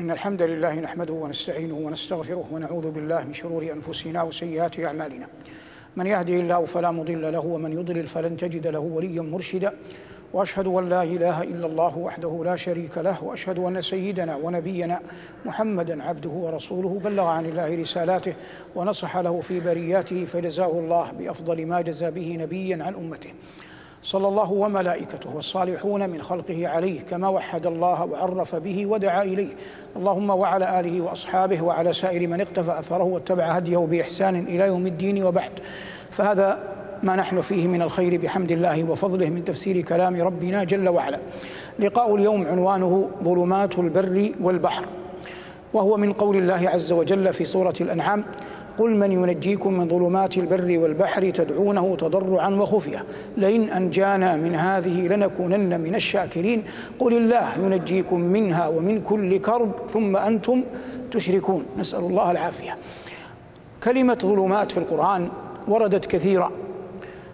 إن 0.00 0.10
الحمد 0.10 0.42
لله 0.42 0.80
نحمده 0.80 1.12
ونستعينه 1.12 1.74
ونستغفره 1.74 2.44
ونعوذ 2.52 2.90
بالله 2.90 3.24
من 3.24 3.34
شرور 3.34 3.62
أنفسنا 3.72 4.22
وسيئات 4.22 4.80
أعمالنا. 4.80 5.26
من 5.96 6.06
يهده 6.06 6.34
الله 6.34 6.64
فلا 6.64 6.90
مضل 6.90 7.32
له 7.32 7.40
ومن 7.40 7.72
يضلل 7.72 8.06
فلن 8.06 8.36
تجد 8.36 8.66
له 8.66 8.78
وليا 8.78 9.22
مرشدا. 9.22 9.72
وأشهد 10.32 10.66
أن 10.66 10.88
لا 10.88 11.02
إله 11.02 11.42
إلا 11.42 11.66
الله 11.66 11.98
وحده 11.98 12.42
لا 12.44 12.56
شريك 12.56 12.98
له 12.98 13.24
وأشهد 13.24 13.58
أن 13.58 13.82
سيدنا 13.82 14.36
ونبينا 14.36 15.00
محمدا 15.44 16.02
عبده 16.02 16.30
ورسوله 16.30 17.00
بلغ 17.04 17.26
عن 17.26 17.46
الله 17.46 17.76
رسالاته 17.80 18.34
ونصح 18.74 19.16
له 19.16 19.40
في 19.40 19.60
برياته 19.60 20.24
فجزاه 20.24 20.70
الله 20.70 21.12
بأفضل 21.12 21.66
ما 21.66 21.80
جزى 21.80 22.10
به 22.10 22.36
نبيا 22.40 22.84
عن 22.84 22.94
أمته. 22.94 23.30
صلى 24.02 24.28
الله 24.28 24.52
وملائكته 24.52 25.34
والصالحون 25.34 26.10
من 26.10 26.22
خلقه 26.22 26.68
عليه 26.68 27.00
كما 27.00 27.28
وحد 27.28 27.66
الله 27.66 28.04
وعرف 28.04 28.56
به 28.56 28.86
ودعا 28.86 29.22
إليه. 29.22 29.48
اللهم 29.96 30.30
وعلى 30.30 30.80
آله 30.80 31.00
وأصحابه 31.00 31.62
وعلى 31.62 31.92
سائر 31.92 32.28
من 32.28 32.40
اقتفى 32.40 32.78
أثره 32.78 33.04
واتبع 33.04 33.44
هديه 33.44 33.78
بإحسان 33.78 34.36
إلى 34.36 34.66
يوم 34.66 34.86
الدين 34.86 35.24
وبعد. 35.24 35.50
فهذا 36.10 36.58
ما 37.02 37.16
نحن 37.16 37.40
فيه 37.40 37.66
من 37.66 37.82
الخير 37.82 38.20
بحمد 38.20 38.52
الله 38.52 38.84
وفضله 38.90 39.30
من 39.30 39.44
تفسير 39.44 39.80
كلام 39.80 40.22
ربنا 40.22 40.64
جل 40.64 40.88
وعلا. 40.88 41.18
لقاء 41.78 42.14
اليوم 42.14 42.46
عنوانه 42.46 43.08
ظلمات 43.24 43.78
البر 43.78 44.32
والبحر 44.40 44.84
وهو 45.72 45.96
من 45.96 46.12
قول 46.12 46.36
الله 46.36 46.68
عز 46.68 46.92
وجل 46.92 47.32
في 47.32 47.44
سورة 47.44 47.74
الأنعام 47.80 48.24
قل 48.80 48.96
من 48.96 49.12
ينجيكم 49.12 49.72
من 49.72 49.88
ظلمات 49.88 50.36
البر 50.36 50.78
والبحر 50.78 51.30
تدعونه 51.30 51.96
تضرعا 51.96 52.50
وخفية. 52.50 53.04
لئن 53.36 53.62
أنجانا 53.62 54.36
من 54.36 54.54
هذه 54.54 55.08
لنكونن 55.08 55.80
من 55.80 55.94
الشاكرين. 55.94 56.62
قل 56.98 57.16
الله 57.16 57.46
ينجيكم 57.58 58.20
منها 58.20 58.68
ومن 58.68 59.00
كل 59.00 59.38
كرب 59.38 59.72
ثم 59.90 60.16
أنتم 60.16 60.62
تشركون. 61.12 61.64
نسأل 61.78 61.98
الله 61.98 62.30
العافية. 62.30 62.76
كلمة 63.84 64.18
ظلمات 64.22 64.72
في 64.72 64.78
القرآن 64.78 65.28
وردت 65.68 66.06
كثيرا 66.06 66.50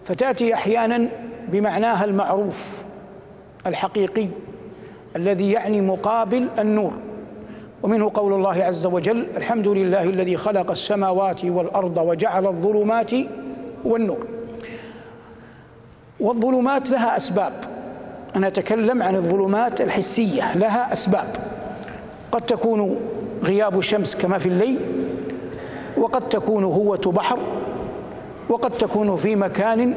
فتأتي 0.05 0.55
أحيانا 0.55 1.09
بمعناها 1.49 2.05
المعروف 2.05 2.85
الحقيقي 3.67 4.27
الذي 5.17 5.51
يعني 5.51 5.81
مقابل 5.81 6.49
النور. 6.59 6.93
ومنه 7.83 8.11
قول 8.15 8.33
الله 8.33 8.65
عز 8.65 8.87
وجل 8.87 9.27
الحمد 9.37 9.69
لله 9.69 10.03
الذي 10.03 10.37
خلق 10.37 10.71
السماوات 10.71 11.45
والأرض 11.45 11.99
وجعل 11.99 12.47
الظلمات 12.47 13.11
والنور. 13.85 14.27
والظلمات 16.21 16.91
لها 16.91 17.17
أسباب. 17.17 17.53
أنا 18.37 18.47
أتكلم 18.47 19.03
عن 19.03 19.15
الظلمات 19.15 19.81
الحسية 19.81 20.57
لها 20.57 20.93
أسباب. 20.93 21.37
قد 22.33 22.43
تكون 22.43 22.97
غياب 23.45 23.79
الشمس 23.79 24.15
كما 24.15 24.39
في 24.39 24.47
الليل 24.47 24.77
وقد 25.97 26.29
تكون 26.29 26.65
هوة 26.65 27.13
بحر 27.17 27.39
وقد 28.49 28.71
تكون 28.71 29.17
في 29.17 29.37
مكان 29.37 29.95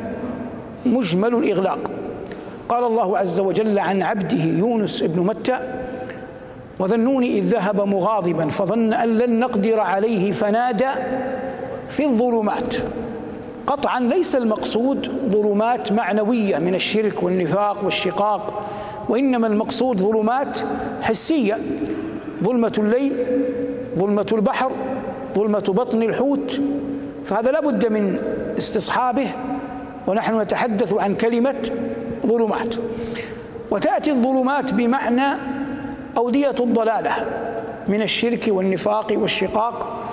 مجمل 0.86 1.36
الإغلاق. 1.36 1.80
قال 2.70 2.84
الله 2.84 3.18
عز 3.18 3.40
وجل 3.40 3.80
عن 3.80 4.02
عبده 4.02 4.44
يونس 4.44 5.04
بن 5.04 5.22
متى 5.22 5.89
وذنون 6.80 7.24
إذ 7.24 7.44
ذهب 7.44 7.82
مغاضبا 7.82 8.48
فظن 8.48 8.94
أن 8.94 9.18
لن 9.18 9.40
نقدر 9.40 9.80
عليه 9.80 10.32
فنادى 10.32 10.90
في 11.90 12.06
الظلمات. 12.06 12.76
قطعا 13.68 14.00
ليس 14.00 14.36
المقصود 14.36 15.12
ظلمات 15.30 15.92
معنوية 15.92 16.58
من 16.58 16.76
الشرك 16.76 17.24
والنفاق 17.24 17.84
والشقاق 17.84 18.62
وإنما 19.10 19.48
المقصود 19.48 19.98
ظلمات 19.98 20.60
حسية. 21.02 21.58
ظلمة 22.44 22.74
الليل 22.78 23.14
ظلمة 23.98 24.28
البحر 24.32 24.72
ظلمة 25.36 25.60
بطن 25.60 26.04
الحوت. 26.04 26.60
فهذا 27.26 27.52
لا 27.52 27.62
بد 27.62 27.92
من 27.92 28.18
استصحابه 28.58 29.28
ونحن 30.08 30.42
نتحدث 30.42 30.94
عن 30.94 31.16
كلمة 31.16 31.56
ظلمات. 32.26 32.76
وتأتي 33.72 34.12
الظلمات 34.12 34.74
بمعنى 34.74 35.38
أودية 36.18 36.56
الضلالة 36.60 37.26
من 37.88 38.02
الشرك 38.02 38.46
والنفاق 38.48 39.08
والشقاق 39.12 40.06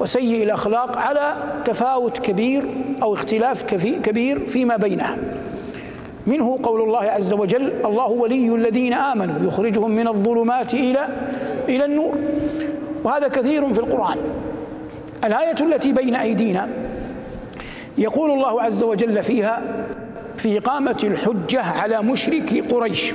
وسيء 0.00 0.42
الأخلاق 0.42 0.98
على 0.98 1.34
تفاوت 1.64 2.18
كبير 2.18 2.64
أو 3.02 3.14
اختلاف 3.14 3.62
كبير 4.02 4.46
فيما 4.46 4.76
بينها. 4.76 5.16
منه 6.26 6.58
قول 6.62 6.80
الله 6.80 7.02
عز 7.02 7.32
وجل 7.32 7.72
الله 7.84 8.08
ولي 8.08 8.54
الذين 8.54 8.92
آمنوا 8.92 9.46
يخرجهم 9.46 9.90
من 9.90 10.08
الظلمات 10.08 10.74
إلى 10.74 11.08
إلى 11.68 11.84
النور. 11.84 12.14
وهذا 13.04 13.28
كثير 13.28 13.74
في 13.74 13.80
القرآن. 13.80 14.16
الآية 15.24 15.60
التي 15.60 15.92
بين 15.92 16.14
أيدينا 16.14 16.68
يقول 17.98 18.30
الله 18.30 18.62
عز 18.62 18.82
وجل 18.82 19.22
فيها 19.22 19.62
في 20.36 20.58
إقامة 20.58 20.98
الحجة 21.04 21.62
على 21.62 22.02
مشركي 22.02 22.60
قريش. 22.60 23.12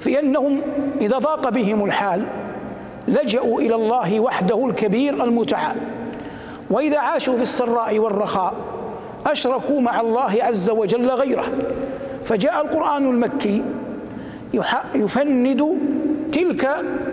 في 0.00 0.18
أنهم 0.20 0.60
إذا 1.00 1.18
ضاق 1.18 1.48
بهم 1.48 1.84
الحال 1.84 2.22
لجأوا 3.08 3.60
إلى 3.60 3.74
الله 3.74 4.20
وحده 4.20 4.66
الكبير 4.66 5.24
المتعال. 5.24 5.76
وإذا 6.70 6.98
عاشوا 6.98 7.36
في 7.36 7.42
السراء 7.42 7.98
والرخاء 7.98 8.54
أشركوا 9.26 9.80
مع 9.80 10.00
الله 10.00 10.36
عز 10.40 10.70
وجل 10.70 11.10
غيره. 11.10 11.44
فجاء 12.24 12.64
القرآن 12.64 13.06
المكي 13.06 13.62
يفند 14.94 15.78
تلك 16.32 16.68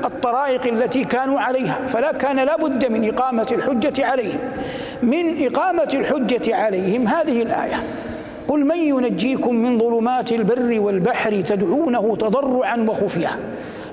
الطرائق 0.05 0.67
التي 0.67 1.03
كانوا 1.03 1.39
عليها. 1.39 1.79
فلا 1.87 2.11
كان 2.11 2.35
لا 2.35 2.57
بد 2.57 2.91
من 2.91 3.09
إقامة 3.09 3.47
الحجة 3.51 4.05
عليهم. 4.05 4.39
من 5.03 5.45
إقامة 5.45 5.89
الحجة 5.93 6.55
عليهم 6.55 7.07
هذه 7.07 7.41
الآية. 7.41 7.83
قل 8.47 8.65
من 8.65 8.77
ينجيكم 8.77 9.55
من 9.55 9.79
ظلمات 9.79 10.31
البر 10.31 10.79
والبحر 10.79 11.41
تدعونه 11.41 12.15
تضرعا 12.15 12.85
وخفيا 12.89 13.31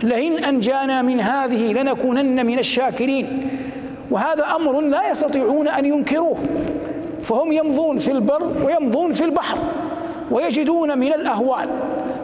لئن 0.02 0.44
أنجانا 0.44 1.02
من 1.02 1.20
هذه 1.20 1.72
لنكونن 1.72 2.46
من 2.46 2.58
الشاكرين. 2.58 3.48
وهذا 4.10 4.44
أمر 4.56 4.80
لا 4.80 5.10
يستطيعون 5.10 5.68
أن 5.68 5.84
ينكروه. 5.84 6.36
فهم 7.22 7.52
يمضون 7.52 7.98
في 7.98 8.12
البر 8.12 8.52
ويمضون 8.64 9.12
في 9.12 9.24
البحر 9.24 9.58
ويجدون 10.30 10.98
من 10.98 11.12
الأهوال. 11.12 11.68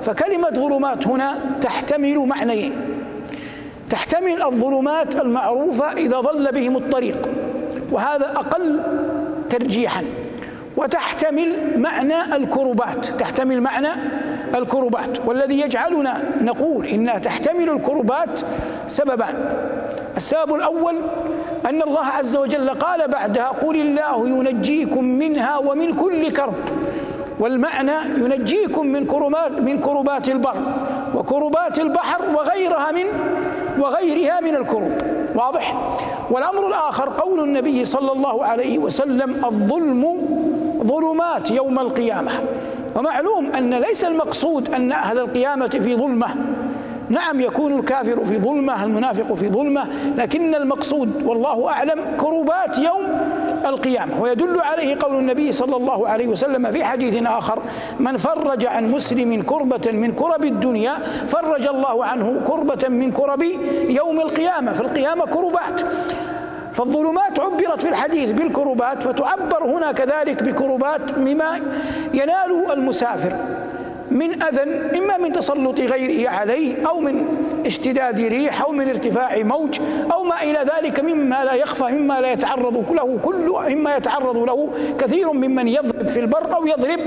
فكلمة 0.02 0.50
ظلمات 0.50 1.06
هنا 1.06 1.38
تحتمل 1.60 2.18
معنيين. 2.18 2.72
تحتمل 3.90 4.42
الظلمات 4.42 5.20
المعروفة 5.20 5.92
إذا 5.92 6.20
ضل 6.20 6.52
بهم 6.52 6.76
الطريق. 6.76 7.30
وهذا 7.92 8.26
أقل 8.26 8.80
ترجيحا. 9.50 10.04
وتحتمل 10.78 11.56
معنى 11.76 12.36
الكربات 12.36 13.06
تحتمل 13.06 13.60
معنى 13.60 13.88
الكربات. 14.54 15.26
والذي 15.26 15.60
يجعلنا 15.60 16.22
نقول 16.40 16.86
إنها 16.86 17.18
تحتمل 17.18 17.70
الكربات 17.70 18.40
سببان. 18.86 19.34
السبب 20.16 20.54
الأول 20.54 20.94
أن 21.66 21.82
الله 21.82 22.04
عز 22.04 22.36
وجل 22.36 22.70
قال 22.70 23.08
بعدها 23.08 23.48
قل 23.48 23.76
الله 23.76 24.28
ينجيكم 24.28 25.04
منها 25.04 25.58
ومن 25.58 25.94
كل 25.94 26.30
كرب. 26.30 26.54
والمعنى 27.40 27.96
ينجيكم 28.18 28.86
من 28.86 29.06
كربات 29.06 29.60
من 29.60 29.80
كربات 29.80 30.28
البر 30.28 30.56
وكربات 31.14 31.78
البحر 31.78 32.22
وغيرها 32.36 32.92
من 32.92 33.04
وغيرها 33.78 34.40
من 34.40 34.56
الكروب 34.56 34.92
واضح؟ 35.34 35.74
والأمر 36.30 36.68
الآخر 36.68 37.08
قول 37.08 37.40
النبي 37.40 37.84
صلى 37.84 38.12
الله 38.12 38.44
عليه 38.44 38.78
وسلم 38.78 39.44
الظلم 39.44 40.02
ظلمات 40.82 41.50
يوم 41.50 41.78
القيامة. 41.78 42.32
ومعلوم 42.96 43.46
أن 43.46 43.74
ليس 43.74 44.04
المقصود 44.04 44.74
أن 44.74 44.92
أهل 44.92 45.18
القيامة 45.18 45.68
في 45.68 45.96
ظلمة. 45.96 46.26
نعم 47.08 47.40
يكون 47.40 47.78
الكافر 47.78 48.24
في 48.24 48.38
ظلمة 48.38 48.84
المنافق 48.84 49.34
في 49.34 49.48
ظلمة 49.48 49.84
لكن 50.16 50.54
المقصود 50.54 51.22
والله 51.24 51.68
أعلم 51.68 52.00
كروبات 52.20 52.78
يوم 52.78 53.04
القيامة. 53.66 54.22
ويدل 54.22 54.60
عليه 54.60 54.96
قول 55.00 55.16
النبي 55.16 55.52
صلى 55.52 55.76
الله 55.76 56.08
عليه 56.08 56.26
وسلم 56.26 56.70
في 56.70 56.84
حديث 56.84 57.26
آخر 57.26 57.58
من 58.00 58.16
فرج 58.16 58.66
عن 58.66 58.90
مسلم 58.90 59.42
كربة 59.42 59.92
من 59.92 60.12
كرب 60.12 60.44
الدنيا 60.44 60.94
فرج 61.26 61.66
الله 61.66 62.04
عنه 62.04 62.40
كربة 62.46 62.88
من 62.88 63.12
كرب 63.12 63.42
يوم 63.88 64.20
القيامة. 64.20 64.72
في 64.72 64.80
القيامه 64.80 65.24
كربات. 65.26 65.80
فالظلمات 66.78 67.40
عبرت 67.40 67.82
في 67.82 67.88
الحديث 67.88 68.32
بالكربات 68.32 69.02
فتعبر 69.02 69.64
هنا 69.64 69.92
كذلك 69.92 70.42
بكربات 70.42 71.18
مما 71.18 71.60
ينال 72.14 72.72
المسافر 72.72 73.32
من 74.10 74.42
أذى 74.42 74.62
إما 74.98 75.18
من 75.18 75.32
تسلط 75.32 75.80
غيره 75.80 76.30
عليه 76.30 76.88
أو 76.88 77.00
من 77.00 77.26
اشتداد 77.66 78.20
ريح 78.20 78.62
أو 78.62 78.72
من 78.72 78.88
ارتفاع 78.88 79.42
موج 79.42 79.80
أو 80.12 80.22
ما 80.24 80.42
إلى 80.42 80.58
ذلك 80.58 81.00
مما 81.00 81.44
لا 81.44 81.54
يخفى 81.54 81.84
مما 81.84 82.20
لا 82.20 82.32
يتعرض 82.32 82.92
له 82.92 83.18
كل 83.22 83.74
مما 83.74 83.96
يتعرض 83.96 84.36
له 84.36 84.68
كثير 84.98 85.32
ممن 85.32 85.68
يضرب 85.68 86.08
في 86.08 86.20
البر 86.20 86.56
أو 86.56 86.66
يضرب 86.66 87.00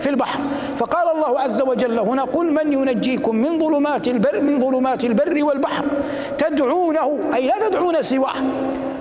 في 0.00 0.10
البحر. 0.10 0.40
فقال 0.76 1.16
الله 1.16 1.40
عز 1.40 1.60
وجل 1.60 1.98
هنا 1.98 2.22
قل 2.22 2.52
من 2.52 2.72
ينجيكم 2.72 3.36
من 3.36 3.58
ظلمات 3.58 4.08
البر 4.08 4.40
من 4.40 4.60
ظلمات 4.60 5.04
البر 5.04 5.44
والبحر 5.44 5.84
تدعونه 6.38 7.18
أي 7.34 7.46
لا 7.46 7.68
تدعون 7.68 8.02
سواه 8.02 8.34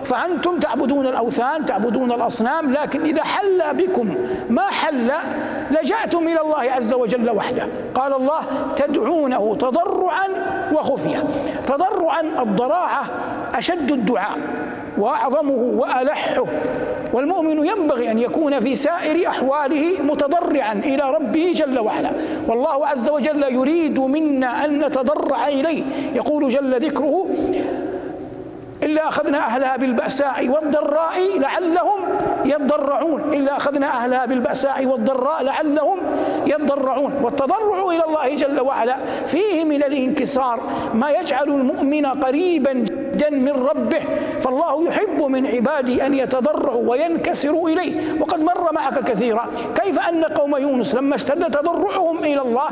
فأنتم 0.06 0.60
تعبدون 0.60 1.08
الأوثان 1.08 1.66
تعبدون 1.66 2.12
الأصنام 2.12 2.74
لكن 2.74 3.02
إذا 3.02 3.24
حل 3.24 3.62
بكم 3.74 4.16
ما 4.50 4.62
حل 4.62 5.12
لجأتم 5.72 6.28
إلى 6.28 6.42
الله 6.42 6.60
عز 6.60 6.94
وجل 6.94 7.30
وحده. 7.30 7.68
قال 7.96 8.14
الله 8.14 8.40
تدعونه 8.76 9.56
تضرعا 9.56 10.28
وخفية. 10.74 11.24
تضرعا 11.68 12.22
الضراعة 12.22 13.06
أشد 13.56 13.92
الدعاء 13.92 14.38
وأعظمه 14.98 15.52
وألحه. 15.78 16.44
والمؤمن 17.14 17.66
ينبغي 17.66 18.12
أن 18.12 18.20
يكون 18.20 18.60
في 18.60 18.76
سائر 18.76 19.28
أحواله 19.28 20.02
متضرعا 20.04 20.74
إلى 20.74 21.12
ربه 21.12 21.54
جل 21.56 21.80
وعلا. 21.80 22.12
والله 22.48 22.88
عز 22.88 23.10
وجل 23.10 23.44
يريد 23.44 24.00
منا 24.00 24.66
أن 24.66 24.86
نتضرع 24.86 25.48
إليه. 25.48 25.84
يقول 26.16 26.50
جل 26.50 26.80
ذكره 26.80 27.25
إلا 28.96 29.08
أخذنا 29.08 29.38
أهلها 29.38 29.78
بالبأساء 29.78 30.50
والضراء 30.50 31.40
لعلهم 31.40 32.00
يضرعون. 32.46 33.34
إلا 33.34 33.58
أخذنا 33.58 33.88
أهلها 33.88 34.26
بالبأساء 34.26 34.86
والضراء 34.86 35.44
لعلهم 35.44 35.98
يضرعون. 36.46 37.14
والتضرع 37.24 37.90
إلى 37.92 38.04
الله 38.08 38.36
جل 38.36 38.60
وعلا 38.62 38.96
فيه 39.26 39.64
من 39.64 39.84
الانكسار 39.84 40.60
ما 40.94 41.10
يجعل 41.12 41.48
المؤمن 41.48 42.06
قريبا 42.06 42.86
جدا 43.16 43.30
من 43.30 43.52
ربه 43.52 44.02
فالله 44.42 44.88
يحب 44.88 45.24
من 45.24 45.48
عباده 45.48 46.06
أن 46.06 46.14
يتضرعوا 46.14 46.90
وينكسروا 46.92 47.70
إليه. 47.70 48.22
وقد 48.22 48.40
مر 48.40 48.70
معك 48.74 49.04
كثيرا 49.04 49.46
كيف 49.84 50.10
أن 50.10 50.24
قوم 50.24 50.58
يونس 50.58 50.96
لما 50.96 51.16
اشتد 51.16 51.52
تضرعهم 51.52 52.18
إلى 52.18 52.42
الله 52.42 52.68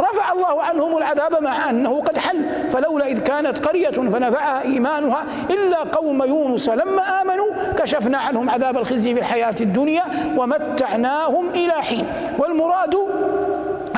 رفع 0.00 0.32
الله 0.32 0.62
عنهم 0.62 0.96
العذاب 0.96 1.42
مع 1.42 1.70
أنه 1.70 2.00
قد 2.00 2.18
حل. 2.18 2.44
فلولا 2.70 3.06
إذ 3.06 3.18
كانت 3.20 3.66
قرية 3.68 3.90
فنفعها 3.90 4.62
إيمانها 4.62 5.24
إلا 5.50 5.78
قوم 5.78 6.22
يونس 6.22 6.68
لما 6.68 7.22
آمنوا 7.22 7.46
كشفنا 7.78 8.18
عنهم 8.18 8.50
عذاب 8.50 8.76
الخزي 8.76 9.14
في 9.14 9.20
الحياة 9.20 9.54
الدنيا 9.60 10.02
ومتعناهم 10.36 11.48
إلى 11.48 11.72
حين. 11.72 12.06
والمراد 12.38 12.96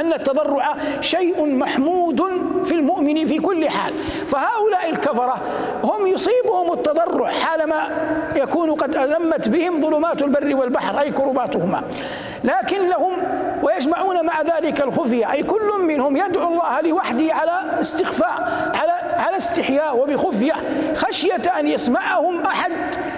أن 0.08 0.12
التضرع 0.12 0.74
شيء 1.00 1.54
محمود 1.54 2.22
في 2.64 2.74
المؤمن 2.74 3.26
في 3.26 3.38
كل 3.38 3.68
حال. 3.68 3.94
فهؤلاء 4.26 4.90
الكفرة 4.90 5.36
هم 5.82 6.06
يصيبهم 6.06 6.72
التضرع 6.72 7.30
حالما 7.30 7.88
يكون 8.36 8.74
قد 8.74 8.96
ألمت 8.96 9.48
بهم 9.48 9.82
ظلمات 9.82 10.22
البر 10.22 10.54
والبحر 10.56 11.00
أي 11.00 11.10
كرباتهما. 11.10 11.82
لكن 12.44 12.88
لهم 12.88 13.12
ويجمعون 13.62 14.26
مع 14.26 14.42
ذلك 14.42 14.80
الخفية 14.82 15.32
أي 15.32 15.42
كل 15.42 15.82
منهم 15.82 16.16
يدعو 16.16 16.48
الله 16.48 16.80
لوحده 16.80 17.34
على 17.34 17.80
استخفاء 17.80 18.70
على 18.74 18.92
على 19.22 19.36
استحياء 19.36 19.96
وبخفية 19.96 20.54
خشية 20.94 21.60
أن 21.60 21.68
يسمعهم 21.68 22.40
أحد 22.42 22.72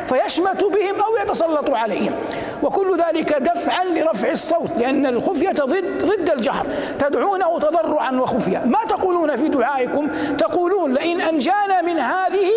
فيشمت 0.08 0.64
بهم 0.64 1.00
أو 1.00 1.16
يتسلط 1.22 1.70
عليهم. 1.70 2.12
وكل 2.62 2.98
ذلك 2.98 3.32
دفعا 3.32 3.84
لرفع 3.84 4.30
الصوت 4.30 4.70
لأن 4.78 5.06
الخفية 5.06 5.50
ضد 5.50 6.04
ضد 6.04 6.30
الجهر 6.30 6.66
تدعونه 6.98 7.58
تضرعا 7.58 8.12
وخفية. 8.12 8.58
ما 8.58 8.84
تقولون 8.88 9.36
في 9.36 9.48
دعائكم؟ 9.48 10.08
تقولون 10.38 10.94
لئن 10.94 11.20
أنجانا 11.20 11.82
من 11.82 11.98
هذه 11.98 12.50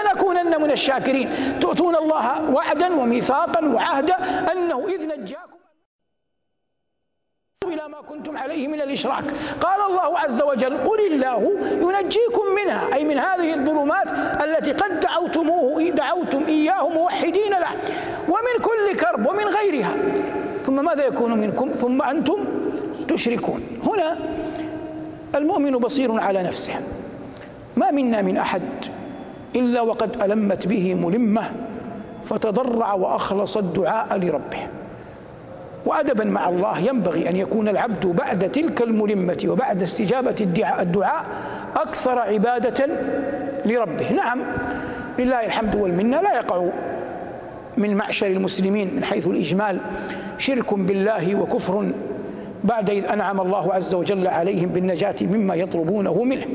لنكونن 0.00 0.62
من 0.62 0.70
الشاكرين. 0.70 1.58
تؤتون 1.60 1.96
الله 1.96 2.50
وعدا 2.50 2.94
وميثاقا 2.94 3.66
وعهدا 3.66 4.16
أنه 4.52 4.86
إذ 4.88 5.06
نجاكم 5.06 5.46
إلى 7.66 7.88
ما 7.88 8.00
كنتم 8.00 8.36
عليه 8.36 8.68
من 8.68 8.80
الإشراك. 8.80 9.24
قال 9.60 9.80
الله 9.90 10.18
عز 10.18 10.42
وجل 10.42 10.78
قل 10.84 11.00
الله 11.12 11.58
ينجيكم 11.72 12.54
منها 12.56 12.94
أي 12.94 13.04
من 13.04 13.18
هذه 13.18 13.54
الظلمات 13.54 14.08
التي 14.44 14.72
قد 14.72 15.00
دعوتموه 15.00 15.82
دعوتم 15.82 16.44
إياه 16.46 16.88
موحدين. 16.88 17.45
غيرها. 19.70 19.94
ثم 20.64 20.84
ماذا 20.84 21.06
يكون 21.06 21.38
منكم؟ 21.38 21.70
ثم 21.70 22.02
أنتم 22.02 22.36
تشركون. 23.08 23.60
هنا 23.86 24.16
المؤمن 25.34 25.72
بصير 25.72 26.20
على 26.20 26.42
نفسه. 26.42 26.72
ما 27.76 27.90
منا 27.90 28.22
من 28.22 28.36
أحد 28.36 28.62
إلا 29.56 29.80
وقد 29.80 30.22
ألمت 30.22 30.66
به 30.66 30.94
ملمة 30.94 31.50
فتضرع 32.24 32.92
وأخلص 32.94 33.56
الدعاء 33.56 34.16
لربه. 34.18 34.66
وأدبا 35.86 36.24
مع 36.24 36.48
الله 36.48 36.78
ينبغي 36.78 37.28
أن 37.28 37.36
يكون 37.36 37.68
العبد 37.68 38.06
بعد 38.06 38.52
تلك 38.52 38.82
الملمة 38.82 39.44
وبعد 39.48 39.82
استجابة 39.82 40.36
الدعاء 40.80 41.24
أكثر 41.76 42.18
عبادة 42.18 42.88
لربه. 43.64 44.12
نعم 44.12 44.42
لله 45.18 45.46
الحمد 45.46 45.74
والمنة 45.76 46.20
لا 46.20 46.34
يقع 46.34 46.68
من 47.76 47.96
معشر 47.96 48.26
المسلمين 48.26 48.94
من 48.96 49.04
حيث 49.04 49.26
الإجمال 49.26 49.78
شرك 50.38 50.74
بالله 50.74 51.34
وكفر 51.34 51.92
بعد 52.64 52.90
إذ 52.90 53.04
أنعم 53.04 53.40
الله 53.40 53.74
عز 53.74 53.94
وجل 53.94 54.26
عليهم 54.26 54.68
بالنجاة 54.68 55.14
مما 55.20 55.54
يطلبونه 55.54 56.24
منه. 56.24 56.46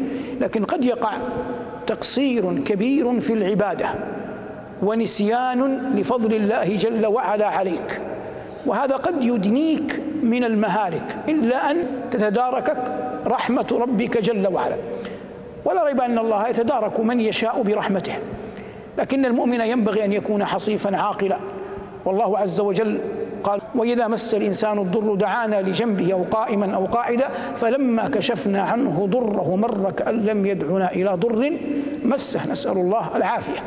لكن 0.41 0.63
قد 0.63 0.85
يقع 0.85 1.13
تقصير 1.87 2.63
كبير 2.63 3.19
في 3.19 3.33
العبادة 3.33 3.85
ونسيان 4.83 5.91
لفضل 5.95 6.33
الله 6.33 6.75
جل 6.75 7.05
وعلا 7.05 7.47
عليك. 7.47 8.01
وهذا 8.65 8.95
قد 8.95 9.23
يدنيك 9.23 10.01
من 10.23 10.43
المهالك 10.43 11.17
إلا 11.27 11.71
أن 11.71 11.77
تتداركك 12.11 12.93
رحمة 13.27 13.67
ربك 13.71 14.17
جل 14.17 14.47
وعلا. 14.47 14.75
ولا 15.65 15.85
ريب 15.85 16.01
أن 16.01 16.17
الله 16.17 16.47
يتدارك 16.47 16.99
من 16.99 17.19
يشاء 17.19 17.61
برحمته. 17.61 18.13
لكن 18.97 19.25
المؤمن 19.25 19.61
ينبغي 19.61 20.05
أن 20.05 20.13
يكون 20.13 20.45
حصيفا 20.45 20.97
عاقلا. 20.97 21.37
والله 22.05 22.37
عز 22.37 22.59
وجل 22.59 22.99
قال 23.43 23.61
وإذا 23.75 24.07
مس 24.07 24.35
الإنسان 24.35 24.77
الضر 24.79 25.15
دعانا 25.15 25.61
لجنبه 25.61 26.13
أو 26.13 26.23
قائما 26.23 26.75
أو 26.75 26.85
قاعدا 26.85 27.27
فلما 27.55 28.09
كشفنا 28.09 28.61
عنه 28.61 29.07
ضره 29.11 29.55
مر 29.55 29.91
كأن 29.91 30.25
لم 30.25 30.45
يدعنا 30.45 30.91
إلى 30.91 31.09
ضر 31.09 31.53
مسه. 32.05 32.51
نسأل 32.51 32.77
الله 32.77 33.09
العافية. 33.15 33.59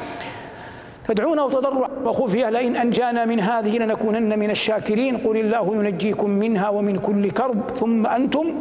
تدعونه 1.07 1.51
تضرع 1.51 1.89
وخفية 2.05 2.51
لئن 2.51 2.77
أنجانا 2.77 3.25
من 3.25 3.41
هذه 3.41 3.79
لنكونن 3.79 4.39
من 4.39 4.51
الشاكرين. 4.51 5.17
قل 5.17 5.37
الله 5.37 5.77
ينجيكم 5.77 6.31
منها 6.31 6.69
ومن 6.69 6.99
كل 6.99 7.31
كرب 7.31 7.71
ثم 7.77 8.07
أنتم 8.07 8.55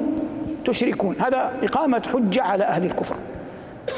تشركون. 0.65 1.15
هذا 1.19 1.51
إقامة 1.63 2.01
حجة 2.13 2.43
على 2.43 2.63
أهل 2.63 2.85
الكفر. 2.85 3.15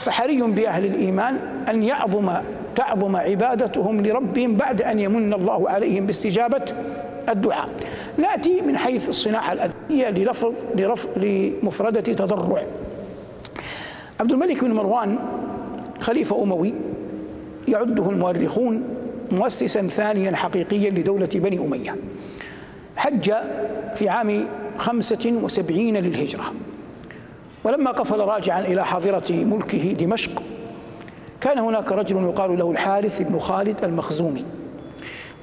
فحري 0.06 0.42
بأهل 0.42 0.86
الإيمان 0.86 1.40
أن 1.69 1.84
يعظم 1.84 2.31
تعظم 2.75 3.16
عبادتهم 3.16 4.06
لربهم 4.06 4.56
بعد 4.56 4.82
أن 4.82 5.00
يمن 5.00 5.34
الله 5.34 5.70
عليهم 5.70 6.06
باستجابة 6.06 6.62
الدعاء. 7.29 7.70
نأتي 8.18 8.62
من 8.62 8.77
حيث 8.77 9.10
الصناعة 9.10 9.53
الأدبية 9.53 10.10
للفظ 10.10 10.53
لرفض 10.75 11.10
لمفردة 11.18 12.01
تضرع. 12.01 12.62
عبد 14.20 14.32
الملك 14.32 14.63
بن 14.63 14.72
مروان 14.72 15.20
خليفة 16.00 16.44
أموي 16.44 16.74
يعده 17.68 18.10
المؤرخون 18.10 18.84
مؤسسا 19.32 19.88
ثانيا 19.88 20.36
حقيقيا 20.36 20.89
لدولة 20.89 21.29
بني 21.36 21.60
أمية. 21.60 21.96
حج 22.98 23.34
في 23.96 24.10
عام 24.10 24.46
خمسة 24.77 25.34
وسبعين 25.44 25.98
للهجرة. 25.98 26.44
ولما 27.65 27.91
قفل 27.91 28.19
راجعا 28.19 28.60
إلى 28.62 28.86
حاضرة 28.86 29.31
ملكه 29.31 29.91
دمشق 29.91 30.43
كان 31.41 31.60
هناك 31.60 31.91
رجل 31.91 32.24
يقال 32.24 32.60
له 32.60 32.72
الحارث 32.72 33.22
بن 33.22 33.39
خالد 33.39 33.84
المخزومي. 33.84 34.45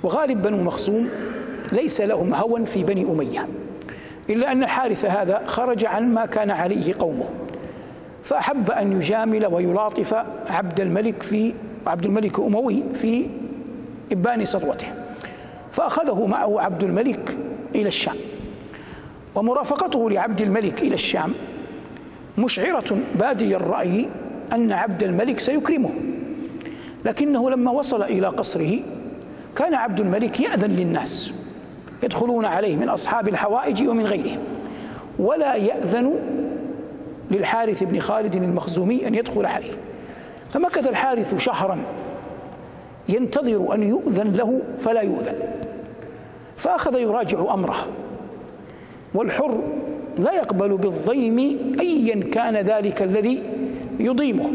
وغالب 0.02 0.42
بنو 0.42 0.56
مخزوم 0.56 1.08
ليس 1.72 2.00
لهم 2.00 2.34
هوى 2.34 2.66
في 2.66 2.84
بني 2.84 3.02
أمية 3.02 3.48
إلا 4.30 4.52
أن 4.52 4.62
الحارث 4.62 5.04
هذا 5.04 5.42
خرج 5.46 5.84
عن 5.84 6.14
ما 6.14 6.26
كان 6.26 6.50
عليه 6.50 6.94
قومه. 6.98 7.28
فأحب 8.24 8.70
أن 8.70 8.92
يجامل 8.92 9.46
ويلاطف 9.46 10.14
عبد 10.46 10.80
الملك 10.80 11.22
في 11.22 11.54
عبد 11.86 12.04
الملك 12.04 12.40
أموي 12.40 12.82
في 12.94 13.26
إبان 14.12 14.44
سطوته. 14.44 14.86
فأخذه 15.72 16.26
معه 16.26 16.60
عبد 16.60 16.84
الملك 16.84 17.36
إلى 17.74 17.88
الشام. 17.88 18.16
ومرافقته 19.34 20.10
لعبد 20.10 20.40
الملك 20.40 20.82
إلى 20.82 20.94
الشام 20.94 21.34
مشعرة 22.38 22.98
بادي 23.14 23.56
الرأي 23.56 24.08
أن 24.52 24.72
عبد 24.72 25.02
الملك 25.02 25.40
سيكرمه. 25.40 25.90
لكنه 27.04 27.50
لما 27.50 27.70
وصل 27.70 28.02
إلى 28.02 28.26
قصره 28.26 28.78
كان 29.56 29.74
عبد 29.74 30.00
الملك 30.00 30.40
يأذن 30.40 30.70
للناس 30.70 31.32
يدخلون 32.02 32.44
عليه 32.44 32.76
من 32.76 32.88
أصحاب 32.88 33.28
الحوائج 33.28 33.88
ومن 33.88 34.06
غيرهم 34.06 34.38
ولا 35.18 35.54
يأذن 35.54 36.14
للحارث 37.30 37.82
بن 37.82 38.00
خالد 38.00 38.34
المخزومي 38.34 39.06
أن 39.06 39.14
يدخل 39.14 39.46
عليه. 39.46 39.72
فمكث 40.50 40.88
الحارث 40.88 41.38
شهرا 41.38 41.78
ينتظر 43.08 43.74
أن 43.74 43.82
يؤذن 43.82 44.32
له 44.32 44.60
فلا 44.78 45.00
يؤذن. 45.00 45.34
فأخذ 46.56 46.98
يراجع 46.98 47.54
أمره 47.54 47.86
والحر 49.14 49.58
لا 50.18 50.32
يقبل 50.32 50.76
بالضيم 50.76 51.38
أيا 51.80 52.24
كان 52.32 52.56
ذلك 52.56 53.02
الذي 53.02 53.42
يضيمه. 53.98 54.50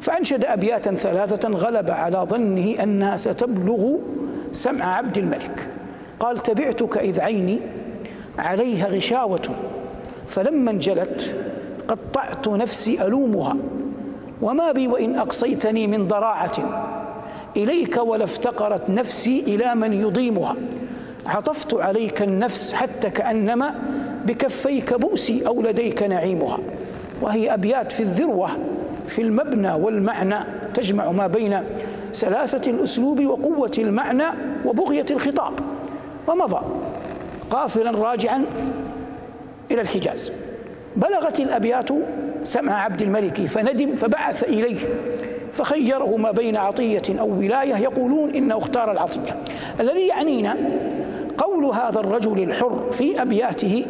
فأنشد 0.00 0.44
أبياتا 0.44 0.94
ثلاثة 0.94 1.48
غلب 1.48 1.90
على 1.90 2.18
ظنه 2.30 2.82
أنها 2.82 3.16
ستبلغ 3.16 3.96
سمع 4.52 4.84
عبد 4.84 5.18
الملك. 5.18 5.66
قال 6.20 6.38
تبعتك 6.38 6.98
إذ 6.98 7.20
عيني 7.20 7.58
عليها 8.38 8.88
غشاوة 8.88 9.48
فلما 10.28 10.70
انجلت 10.70 11.34
قطعت 11.88 12.48
نفسي 12.48 13.06
ألومها. 13.06 13.56
وما 14.42 14.72
بي 14.72 14.88
وإن 14.88 15.16
أقصيتني 15.16 15.86
من 15.86 16.08
ضراعة 16.08 16.52
إليك 17.56 17.96
ولا 17.96 18.24
افتقرت 18.24 18.90
نفسي 18.90 19.40
إلى 19.40 19.74
من 19.74 19.92
يضيمها. 19.92 20.56
عطفت 21.26 21.74
عليك 21.74 22.22
النفس 22.22 22.72
حتى 22.72 23.10
كأنما 23.10 23.74
بكفيك 24.26 24.94
بؤسي 24.94 25.46
أو 25.46 25.62
لديك 25.62 26.02
نعيمها. 26.02 26.58
وهي 27.20 27.54
أبيات 27.54 27.92
في 27.92 28.00
الذروة 28.00 28.50
في 29.06 29.22
المبنى 29.22 29.72
والمعنى 29.72 30.36
تجمع 30.74 31.10
ما 31.10 31.26
بين 31.26 31.62
سلاسة 32.12 32.62
الأسلوب 32.66 33.26
وقوة 33.26 33.72
المعنى 33.78 34.24
وبغية 34.64 35.06
الخطاب. 35.10 35.52
ومضى 36.28 36.60
قافلا 37.50 37.90
راجعا 37.90 38.44
إلى 39.70 39.80
الحجاز. 39.80 40.32
بلغت 40.96 41.40
الأبيات 41.40 41.88
سمع 42.44 42.82
عبد 42.82 43.02
الملك 43.02 43.40
فندم 43.40 43.96
فبعث 43.96 44.44
إليه 44.44 44.78
فخيره 45.52 46.16
ما 46.16 46.30
بين 46.30 46.56
عطية 46.56 47.02
أو 47.20 47.38
ولاية 47.38 47.76
يقولون 47.76 48.34
إنه 48.34 48.58
اختار 48.58 48.92
العطية. 48.92 49.36
الذي 49.80 50.06
يعنينا 50.06 50.56
قول 51.38 51.64
هذا 51.64 52.00
الرجل 52.00 52.42
الحر 52.42 52.90
في 52.90 53.22
أبياته 53.22 53.84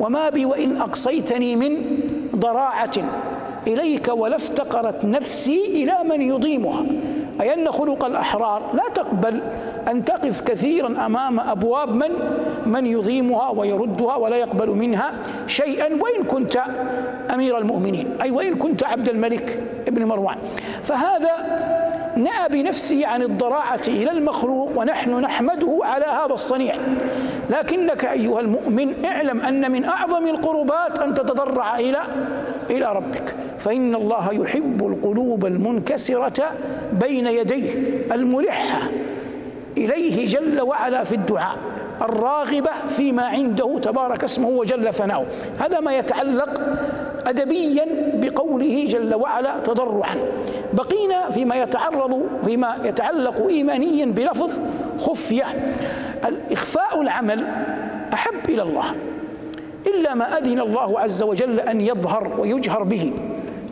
وما 0.00 0.28
بي 0.28 0.44
وإن 0.44 0.76
أقصيتني 0.76 1.56
من 1.56 2.00
ضراعة 2.36 2.90
إليك 3.66 4.08
ولا 4.08 4.36
افتقرت 4.36 5.04
نفسي 5.04 5.64
إلى 5.66 5.96
من 6.08 6.22
يضيمها. 6.22 6.84
أي 7.40 7.54
أن 7.54 7.72
خلق 7.72 8.04
الأحرار 8.04 8.62
لا 8.74 8.82
تقبل 8.94 9.40
أن 9.88 10.04
تقف 10.04 10.40
كثيرا 10.40 11.06
أمام 11.06 11.40
أبواب 11.40 11.94
من 11.94 12.10
من 12.66 12.86
يضيمها 12.86 13.50
ويردها 13.50 14.16
ولا 14.16 14.36
يقبل 14.36 14.70
منها 14.70 15.12
شيئا. 15.46 15.84
وإن 15.84 16.24
كنت 16.24 16.62
أمير 17.34 17.58
المؤمنين 17.58 18.08
أي 18.22 18.30
وإن 18.30 18.54
كنت 18.54 18.84
عبد 18.84 19.08
الملك 19.08 19.60
ابن 19.88 20.04
مروان. 20.04 20.36
فهذا 20.84 21.32
نأى 22.16 22.48
بنفسه 22.50 23.06
عن 23.06 23.22
الضراعة 23.22 23.80
إلى 23.88 24.10
المخلوق 24.10 24.70
ونحن 24.76 25.10
نحمده 25.20 25.78
على 25.82 26.04
هذا 26.04 26.34
الصنيع. 26.34 26.74
لكنك 27.50 28.04
أيها 28.04 28.40
المؤمن 28.40 29.04
اعلم 29.04 29.40
أن 29.40 29.72
من 29.72 29.84
أعظم 29.84 30.26
القربات 30.26 30.98
أن 30.98 31.14
تتضرع 31.14 31.78
إلى 31.78 31.98
إلى 32.70 32.92
ربك. 32.92 33.34
فإن 33.58 33.94
الله 33.94 34.32
يحب 34.32 34.86
القلوب 34.86 35.46
المنكسرة 35.46 36.44
بين 36.92 37.26
يديه 37.26 37.70
الملحة 38.12 38.82
إليه 39.76 40.26
جل 40.26 40.60
وعلا 40.60 41.04
في 41.04 41.14
الدعاء 41.14 41.56
الراغبة 42.02 42.70
فيما 42.88 43.26
عنده 43.26 43.78
تبارك 43.82 44.24
اسمه 44.24 44.48
وجل 44.48 44.92
ثناؤه. 44.92 45.26
هذا 45.58 45.80
ما 45.80 45.98
يتعلق 45.98 46.60
أدبيا 47.26 47.86
بقوله 48.14 48.86
جل 48.88 49.14
وعلا 49.14 49.58
تضرعا. 49.58 50.16
بقينا 50.72 51.30
فيما 51.30 51.56
يتعرض 51.62 52.20
فيما 52.44 52.76
يتعلق 52.84 53.46
إيمانيا 53.46 54.06
بلفظ 54.06 54.50
خفية. 55.00 55.44
الإخفاء 56.24 57.00
العمل 57.00 57.46
أحب 58.12 58.34
إلى 58.48 58.62
الله 58.62 58.84
إلا 59.86 60.14
ما 60.14 60.38
أذن 60.38 60.60
الله 60.60 61.00
عز 61.00 61.22
وجل 61.22 61.60
أن 61.60 61.80
يظهر 61.80 62.32
ويجهر 62.38 62.82
به 62.82 63.12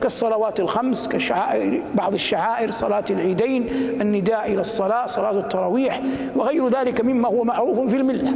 كالصلوات 0.03 0.61
الخمس 0.61 1.09
كشعائر 1.09 1.83
بعض 1.95 2.15
الشعائر 2.15 2.71
صلاة 2.71 3.05
العيدين 3.11 3.69
النداء 4.01 4.53
إلى 4.53 4.61
الصلاة 4.61 5.07
صلاة 5.07 5.39
التراويح 5.39 6.01
وغير 6.37 6.69
ذلك 6.69 7.01
مما 7.01 7.29
هو 7.29 7.45
معروف 7.45 7.81
في 7.81 7.97
الملة. 7.97 8.33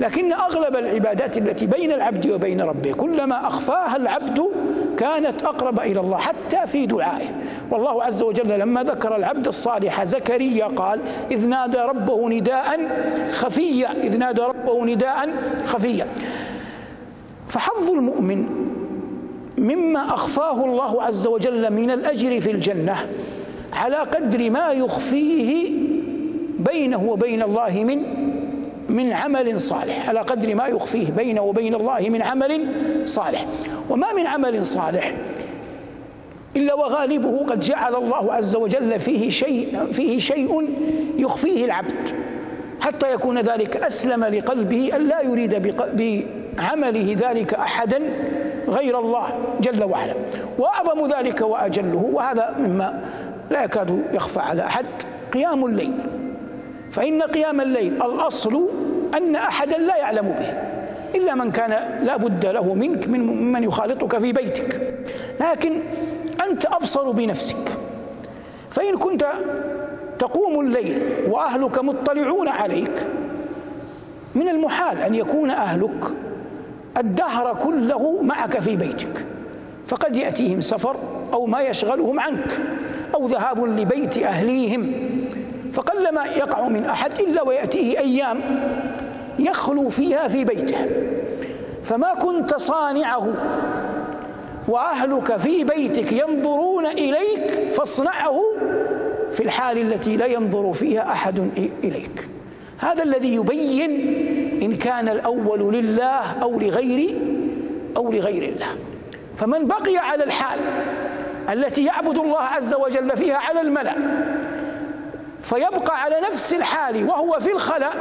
لكن 0.00 0.32
أغلب 0.32 0.76
العبادات 0.76 1.38
التي 1.38 1.66
بين 1.66 1.92
العبد 1.92 2.30
وبين 2.30 2.60
ربه 2.60 2.92
كلما 2.92 3.46
أخفاها 3.46 3.96
العبد 3.96 4.42
كانت 5.00 5.42
أقرب 5.42 5.80
إلى 5.80 6.00
الله 6.00 6.16
حتى 6.16 6.66
في 6.66 6.86
دعائه. 6.86 7.28
والله 7.70 8.02
عز 8.02 8.22
وجل 8.22 8.58
لما 8.58 8.82
ذكر 8.82 9.16
العبد 9.16 9.48
الصالح 9.48 10.04
زكريا 10.04 10.64
قال 10.64 11.00
إذ 11.30 11.46
نادى 11.46 11.78
ربه 11.78 12.28
نداء 12.28 12.80
خفيا 13.32 13.92
إذ 14.02 14.18
نادى 14.18 14.42
ربه 14.42 14.84
نداء 14.84 15.28
خفيا. 15.66 16.06
فحظ 17.48 17.90
المؤمن 17.90 18.46
مما 19.58 20.14
أخفاه 20.14 20.64
الله 20.64 21.02
عز 21.02 21.26
وجل 21.26 21.72
من 21.72 21.90
الأجر 21.90 22.40
في 22.40 22.50
الجنة 22.50 23.06
على 23.72 23.96
قدر 23.96 24.50
ما 24.50 24.72
يخفيه 24.72 25.72
بينه 26.58 27.02
وبين 27.02 27.42
الله 27.42 27.84
من 27.84 28.30
من 28.88 29.12
عمل 29.12 29.60
صالح 29.60 30.08
على 30.08 30.20
قدر 30.20 30.54
ما 30.54 30.66
يخفيه 30.66 31.10
بينه 31.10 31.42
وبين 31.42 31.74
الله 31.74 32.08
من 32.08 32.22
عمل 32.22 32.66
صالح. 33.06 33.46
وما 33.90 34.12
من 34.12 34.26
عمل 34.26 34.66
صالح 34.66 35.14
إلا 36.56 36.74
وغالبه 36.74 37.46
قد 37.46 37.60
جعل 37.60 37.94
الله 37.94 38.32
عز 38.32 38.56
وجل 38.56 38.98
فيه 38.98 39.30
شيء 39.30 39.86
فيه 39.92 40.18
شيء 40.18 40.68
يخفيه 41.18 41.64
العبد 41.64 42.10
حتى 42.80 43.12
يكون 43.12 43.38
ذلك 43.38 43.76
أسلم 43.76 44.24
لقلبه 44.24 44.96
أن 44.96 45.08
لا 45.08 45.20
يريد 45.20 45.54
بعمله 46.56 47.16
ذلك 47.20 47.54
أحدا 47.54 48.00
غير 48.68 48.98
الله 48.98 49.28
جل 49.60 49.84
وعلا. 49.84 50.14
وأعظم 50.58 51.06
ذلك 51.06 51.40
وأجله 51.40 52.10
وهذا 52.12 52.56
مما 52.58 53.00
لا 53.50 53.64
يكاد 53.64 54.04
يخفى 54.12 54.40
على 54.40 54.62
أحد 54.62 54.86
قيام 55.32 55.64
الليل. 55.66 55.92
فإن 56.92 57.22
قيام 57.22 57.60
الليل 57.60 57.94
الأصل 58.02 58.68
أن 59.16 59.36
أحدا 59.36 59.78
لا 59.78 59.96
يعلم 59.96 60.34
به. 60.38 60.79
إلا 61.14 61.34
من 61.34 61.50
كان 61.50 61.70
لا 62.06 62.16
بد 62.16 62.46
له 62.46 62.74
منك 62.74 63.08
من 63.08 63.52
من 63.52 63.64
يخالطك 63.64 64.18
في 64.18 64.32
بيتك. 64.32 64.96
لكن 65.40 65.72
أنت 66.50 66.66
أبصر 66.66 67.10
بنفسك. 67.10 67.78
فإن 68.70 68.96
كنت 68.96 69.26
تقوم 70.18 70.60
الليل 70.60 71.02
وأهلك 71.30 71.78
مطلعون 71.78 72.48
عليك 72.48 73.06
من 74.34 74.48
المحال 74.48 74.98
أن 74.98 75.14
يكون 75.14 75.50
أهلك 75.50 76.04
الدهر 76.98 77.54
كله 77.62 78.22
معك 78.22 78.60
في 78.60 78.76
بيتك. 78.76 79.26
فقد 79.86 80.16
يأتيهم 80.16 80.60
سفر 80.60 80.96
أو 81.32 81.46
ما 81.46 81.60
يشغلهم 81.60 82.20
عنك 82.20 82.58
أو 83.14 83.26
ذهاب 83.26 83.64
لبيت 83.64 84.18
أهليهم. 84.18 84.92
فقلما 85.72 86.24
يقع 86.24 86.68
من 86.68 86.84
أحد 86.84 87.20
إلا 87.20 87.42
ويأتيه 87.42 87.98
أيام 87.98 88.40
يخلو 89.46 89.88
فيها 89.88 90.28
في 90.28 90.44
بيته. 90.44 90.86
فما 91.84 92.14
كنت 92.14 92.54
صانعه 92.54 93.28
وأهلك 94.68 95.36
في 95.36 95.64
بيتك 95.64 96.12
ينظرون 96.12 96.86
إليك 96.86 97.72
فاصنعه 97.72 98.40
في 99.32 99.42
الحال 99.42 99.78
التي 99.78 100.16
لا 100.16 100.26
ينظر 100.26 100.72
فيها 100.72 101.12
أحد 101.12 101.50
إليك. 101.84 102.28
هذا 102.78 103.02
الذي 103.02 103.34
يبين 103.34 103.90
إن 104.62 104.76
كان 104.76 105.08
الأول 105.08 105.74
لله 105.74 106.42
أو 106.42 106.60
لغير 106.60 107.16
أو 107.96 108.12
لغير 108.12 108.42
الله. 108.42 108.66
فمن 109.36 109.66
بقي 109.66 109.96
على 109.96 110.24
الحال 110.24 110.58
التي 111.52 111.84
يعبد 111.84 112.18
الله 112.18 112.40
عز 112.40 112.74
وجل 112.74 113.16
فيها 113.16 113.36
على 113.36 113.60
الملأ 113.60 113.94
فيبقى 115.42 116.02
على 116.02 116.16
نفس 116.30 116.54
الحال 116.54 117.08
وهو 117.08 117.40
في 117.40 117.52
الخلاء 117.52 117.96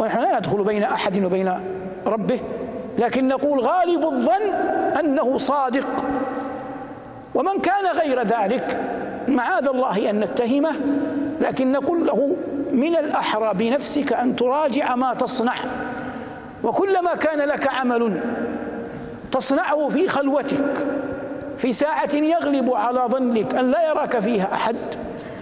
ونحن 0.00 0.20
لا 0.20 0.38
ندخل 0.38 0.64
بين 0.64 0.82
أحد 0.82 1.24
وبين 1.24 1.60
ربه 2.06 2.40
لكن 2.98 3.28
نقول 3.28 3.60
غالب 3.60 4.04
الظن 4.04 4.54
أنه 5.00 5.38
صادق. 5.38 5.86
ومن 7.34 7.60
كان 7.60 7.86
غير 7.86 8.22
ذلك 8.22 8.80
معاذ 9.28 9.68
الله 9.68 10.10
أن 10.10 10.20
نتهمه 10.20 10.72
لكن 11.40 11.72
نقول 11.72 12.06
له 12.06 12.36
من 12.72 12.96
الأحرى 12.96 13.54
بنفسك 13.54 14.12
أن 14.12 14.36
تراجع 14.36 14.94
ما 14.94 15.14
تصنع. 15.14 15.54
وكلما 16.64 17.14
كان 17.14 17.38
لك 17.38 17.68
عمل 17.68 18.20
تصنعه 19.32 19.88
في 19.88 20.08
خلوتك 20.08 20.86
في 21.56 21.72
ساعة 21.72 22.14
يغلب 22.14 22.74
على 22.74 23.00
ظنك 23.08 23.54
أن 23.54 23.70
لا 23.70 23.88
يراك 23.88 24.18
فيها 24.18 24.48
أحد 24.52 24.76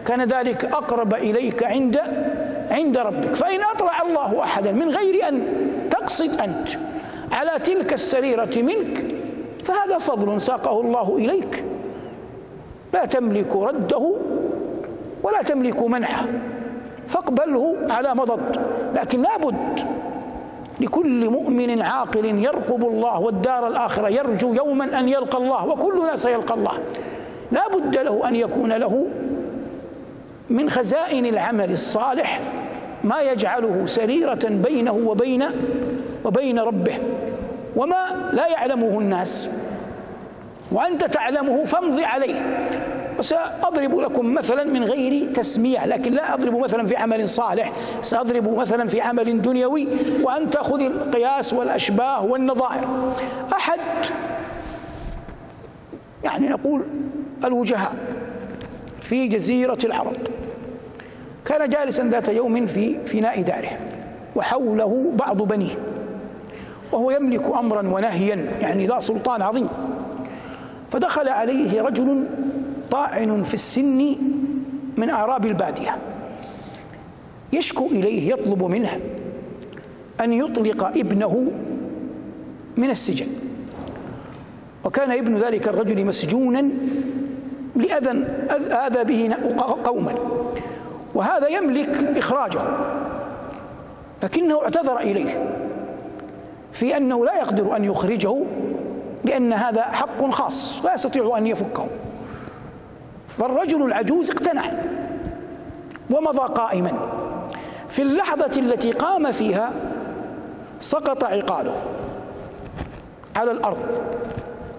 كان 0.07 0.23
ذلك 0.23 0.65
أقرب 0.65 1.15
إليك 1.15 1.65
عند 1.65 2.01
عند 2.71 2.99
ربك. 2.99 3.35
فإن 3.35 3.61
أطلع 3.75 4.03
الله 4.03 4.43
أحدا 4.43 4.73
من 4.73 4.89
غير 4.89 5.29
أن 5.29 5.43
تقصد 5.91 6.41
أنت 6.41 6.69
على 7.33 7.51
تلك 7.65 7.93
السريرة 7.93 8.57
منك 8.57 9.05
فهذا 9.65 9.99
فضل 9.99 10.43
ساقه 10.43 10.81
الله 10.81 11.17
إليك. 11.17 11.65
لا 12.95 13.05
تملك 13.05 13.57
رده 13.57 14.13
ولا 15.23 15.43
تملك 15.43 15.83
منعه 15.83 16.25
فاقبله 17.09 17.77
على 17.91 18.15
مضض. 18.15 18.59
لكن 18.95 19.23
لابد 19.23 19.87
لكل 20.81 21.31
مؤمن 21.31 21.83
عاقل 21.83 22.25
يرقب 22.25 22.83
الله 22.85 23.21
والدار 23.21 23.69
الآخرة 23.69 24.09
يرجو 24.09 24.55
يوما 24.55 25.01
أن 25.01 25.09
يلقى 25.09 25.39
الله 25.39 25.67
وكلنا 25.67 26.17
سيلقى 26.17 26.55
الله. 26.55 26.73
لا 27.53 27.69
بد 27.69 27.97
له 27.97 28.29
أن 28.29 28.35
يكون 28.35 28.73
له 28.73 29.07
من 30.51 30.71
خزائن 30.71 31.27
العمل 31.27 31.73
الصالح 31.73 32.41
ما 33.05 33.21
يجعله 33.21 33.87
سريرة 33.87 34.49
بينه 34.49 34.93
وبين 34.93 35.45
وبين 36.25 36.59
ربه. 36.59 36.99
وما 37.77 38.31
لا 38.33 38.47
يعلمه 38.47 38.99
الناس. 38.99 39.49
وأنت 40.73 41.05
تعلمه 41.05 41.65
فامض 41.65 42.01
عليه. 42.01 42.43
وسأضرب 43.19 43.99
لكم 43.99 44.35
مثلا 44.35 44.65
من 44.65 44.85
غير 44.85 45.33
تسمية 45.33 45.87
لكن 45.87 46.13
لا 46.13 46.35
أضرب 46.35 46.57
مثلا 46.57 46.87
في 46.87 46.97
عمل 46.97 47.29
صالح 47.29 47.73
سأضرب 48.03 48.57
مثلا 48.59 48.89
في 48.89 49.01
عمل 49.01 49.43
دنيوي 49.43 49.89
وأن 50.23 50.51
تأخذ 50.51 50.81
القياس 50.81 51.53
والأشباه 51.53 52.25
والنظائر. 52.25 52.89
أحد 53.53 53.79
يعني 56.25 56.49
نقول 56.49 56.83
الوجهاء 57.45 57.93
في 59.01 59.29
جزيرة 59.29 59.79
العرب. 59.85 60.17
كان 61.49 61.69
جالسا 61.69 62.03
ذات 62.03 62.29
يوم 62.29 62.67
في 62.67 62.99
فناء 63.07 63.43
داره 63.43 63.71
وحوله 64.37 65.13
بعض 65.17 65.43
بنيه 65.43 65.75
وهو 66.93 67.11
يملك 67.11 67.47
امرا 67.47 67.89
ونهيا 67.89 68.37
يعني 68.61 68.87
ذا 68.87 69.01
سلطان 69.01 69.43
عظيم. 69.43 69.69
فدخل 70.91 71.29
عليه 71.29 71.83
رجل 71.83 72.27
طاعن 72.91 73.43
في 73.43 73.55
السن 73.55 74.17
من 74.97 75.11
أعراب 75.11 75.47
البادية 75.47 75.97
يشكو 77.53 77.87
إليه 77.87 78.33
يطلب 78.33 78.65
منه 78.65 79.01
أن 80.21 80.33
يطلق 80.33 80.85
ابنه 80.85 81.53
من 82.77 82.91
السجن. 82.91 83.27
وكان 84.85 85.13
ابن 85.13 85.37
ذلك 85.37 85.69
الرجل 85.69 86.05
مسجونا 86.05 86.69
لأذى 87.77 88.11
آذى 88.71 89.05
به 89.05 89.35
قوما. 89.85 90.15
وهذا 91.19 91.49
يملك 91.49 92.19
إخراجه. 92.19 92.61
لكنه 94.23 94.63
اعتذر 94.63 94.99
إليه 94.99 95.47
في 96.73 96.97
أنه 96.97 97.25
لا 97.25 97.35
يقدر 97.35 97.77
أن 97.77 97.85
يخرجه 97.85 98.37
لأن 99.25 99.53
هذا 99.53 99.83
حق 99.83 100.31
خاص 100.31 100.85
لا 100.85 100.95
يستطيع 100.95 101.39
أن 101.39 101.47
يفكه. 101.47 101.87
فالرجل 103.29 103.83
العجوز 103.83 104.31
اقتنع 104.31 104.65
ومضى 106.11 106.55
قائما. 106.55 106.93
في 107.89 108.03
اللحظة 108.03 108.61
التي 108.61 108.91
قام 108.91 109.33
فيها 109.33 109.71
سقط 110.81 111.25
عقاله 111.25 111.75
على 113.37 113.51
الأرض. 113.51 114.01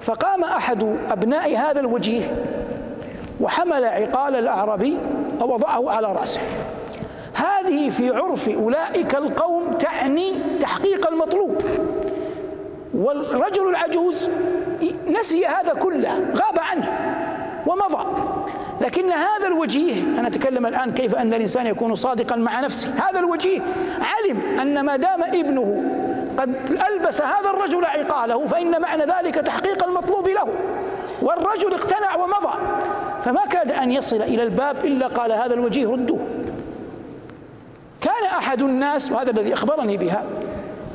فقام 0.01 0.43
أحد 0.43 0.96
أبناء 1.12 1.58
هذا 1.58 1.79
الوجيه 1.79 2.46
وحمل 3.41 3.86
عقال 3.86 4.36
الأعرابي 4.36 4.98
ووضعه 5.41 5.91
على 5.91 6.08
رأسه. 6.08 6.41
هذه 7.34 7.89
في 7.89 8.10
عرف 8.15 8.50
أولئك 8.50 9.15
القوم 9.15 9.74
تعني 9.79 10.34
تحقيق 10.60 11.08
المطلوب. 11.08 11.62
والرجل 12.93 13.69
العجوز 13.69 14.29
نسي 15.08 15.46
هذا 15.46 15.74
كله 15.74 16.10
غاب 16.36 16.60
عنه 16.60 16.89
ومضى. 17.67 18.05
لكن 18.81 19.12
هذا 19.12 19.48
الوجيه 19.48 20.03
أنا 20.19 20.27
أتكلم 20.27 20.65
الآن 20.65 20.93
كيف 20.93 21.15
أن 21.15 21.34
الإنسان 21.34 21.67
يكون 21.67 21.96
صادقا 21.96 22.36
مع 22.36 22.60
نفسه. 22.60 22.89
هذا 23.10 23.19
الوجيه 23.19 23.62
علم 24.01 24.60
أن 24.60 24.86
ما 24.86 24.96
دام 24.96 25.24
ابنه 25.24 25.84
قد 26.38 26.79
ألبس 26.89 27.22
هذا 27.22 27.50
الرجل 27.50 27.86
عقاله 27.86 28.48
فإن 28.48 28.81
معنى 28.81 29.03
ذلك 29.03 29.36
تحقيق 29.36 29.88
المطلوب 29.88 30.27
له. 30.27 30.48
والرجل 31.22 31.74
اقتنع 31.74 32.15
ومضى. 32.15 32.49
فما 33.29 33.45
كاد 33.45 33.71
أن 33.71 33.91
يصل 33.91 34.21
إلى 34.21 34.43
الباب 34.43 34.86
إلا 34.86 35.07
قال 35.07 35.31
هذا 35.31 35.53
الوجيه 35.53 35.88
ردوه 35.88 36.19
كان 38.01 38.25
أحد 38.38 38.62
الناس 38.62 39.12
وهذا 39.12 39.32
الذي 39.32 39.54
أخبرني 39.54 39.97
بها 39.97 40.23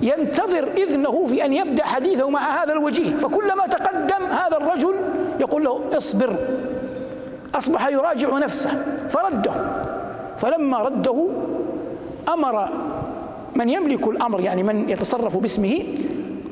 ينتظر 0.02 0.68
إذنه 0.76 1.26
في 1.26 1.44
أن 1.44 1.52
يبدأ 1.52 1.84
حديثه 1.84 2.30
مع 2.30 2.62
هذا 2.62 2.72
الوجيه. 2.72 3.16
فكلما 3.16 3.66
تقدم 3.66 4.26
هذا 4.26 4.56
الرجل 4.56 4.94
يقول 5.40 5.64
له 5.64 5.80
اصبر 5.96 6.36
أصبح 7.54 7.88
يراجع 7.88 8.38
نفسه 8.38 8.70
فرده. 9.08 9.52
فلما 10.38 10.78
رده 10.78 11.28
أمر 12.28 12.68
من 13.54 13.68
يملك 13.68 14.06
الأمر 14.08 14.40
يعني 14.40 14.62
من 14.62 14.88
يتصرف 14.88 15.36
باسمه 15.36 15.82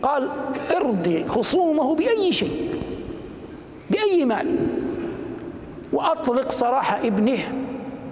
قال 0.02 0.28
ارضي 0.76 1.24
خصومه 1.28 1.94
بأي 1.94 2.32
شيء 2.32 2.78
بأي 3.90 4.24
مال. 4.24 4.56
وأطلق 5.92 6.50
سراح 6.50 6.94
ابنه 6.94 7.38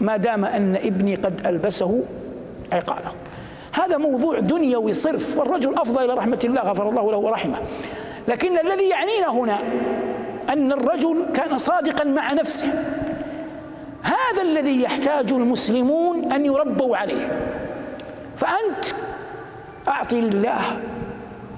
ما 0.01 0.17
دام 0.17 0.45
أن 0.45 0.77
ابني 0.77 1.15
قد 1.15 1.47
ألبسه. 1.47 2.03
عقاله 2.73 3.13
هذا 3.73 3.97
موضوع 3.97 4.39
دنيوي 4.39 4.95
صرف 4.95 5.39
والرجل 5.39 5.75
أفضى 5.75 6.05
إلى 6.05 6.15
رحمة 6.15 6.39
الله 6.45 6.61
غفر 6.61 6.89
الله 6.89 7.11
له 7.11 7.17
ورحمه. 7.17 7.59
لكن 8.29 8.59
الذي 8.59 8.89
يعنينا 8.89 9.29
هنا 9.29 9.59
أن 10.53 10.73
الرجل 10.73 11.25
كان 11.35 11.59
صادقا 11.59 12.05
مع 12.05 12.33
نفسه. 12.33 12.67
هذا 14.03 14.43
الذي 14.43 14.83
يحتاج 14.83 15.33
المسلمون 15.33 16.33
أن 16.33 16.47
يربوا 16.47 16.97
عليه. 16.97 17.29
فأنت 18.37 18.85
أعطي 19.89 20.21
لله 20.21 20.61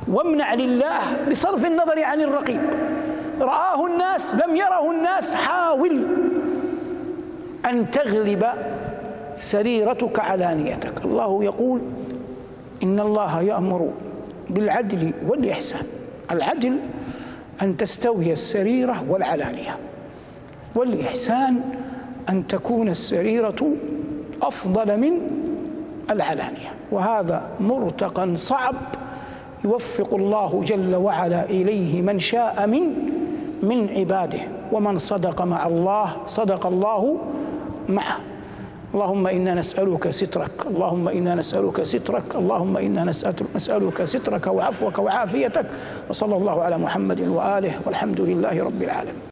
وامنع 0.08 0.54
لله 0.54 0.98
بصرف 1.30 1.66
النظر 1.66 2.04
عن 2.04 2.20
الرقيب. 2.20 2.60
رآه 3.40 3.86
الناس 3.86 4.34
لم 4.34 4.56
يره 4.56 4.90
الناس 4.90 5.34
حاول 5.34 6.06
أن 7.70 7.90
تغلب 7.90 8.46
سريرتك 9.38 10.18
علانيتك 10.20 11.04
الله 11.04 11.44
يقول 11.44 11.80
إن 12.82 13.00
الله 13.00 13.42
يأمر 13.42 13.90
بالعدل 14.50 15.12
والإحسان. 15.28 15.86
العدل 16.30 16.78
أن 17.62 17.76
تستوي 17.76 18.32
السريرة 18.32 19.04
والعلانية 19.08 19.76
والإحسان 20.74 21.60
أن 22.28 22.46
تكون 22.46 22.88
السريرة 22.88 23.66
أفضل 24.42 24.96
من 25.00 25.20
العلانية. 26.10 26.72
وهذا 26.92 27.42
مرتقى 27.60 28.36
صعب 28.36 28.74
يوفق 29.64 30.14
الله 30.14 30.62
جل 30.66 30.94
وعلا 30.94 31.44
إليه 31.44 32.02
من 32.02 32.20
شاء 32.20 32.66
من 32.66 33.11
من 33.62 33.88
عباده. 33.88 34.40
ومن 34.72 34.98
صدق 34.98 35.42
مع 35.42 35.66
الله 35.66 36.06
صدق 36.26 36.66
الله 36.66 37.18
معه. 37.88 38.18
اللهم 38.94 39.26
إنا 39.26 39.54
نسألك 39.54 40.10
سترك. 40.10 40.66
اللهم 40.66 41.08
إنا 41.08 41.34
نسألك 41.34 41.82
سترك. 41.82 42.36
اللهم 42.36 42.76
إنا 42.76 43.04
نسألك 43.04 44.04
سترك 44.04 44.46
وعفوك 44.46 44.98
وعافيتك. 44.98 45.66
وصلى 46.10 46.36
الله 46.36 46.62
على 46.62 46.78
محمد 46.78 47.20
وآله 47.20 47.72
والحمد 47.86 48.20
لله 48.20 48.64
رب 48.64 48.82
العالمين. 48.82 49.31